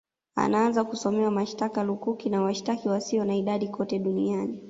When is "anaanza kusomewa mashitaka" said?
0.35-1.83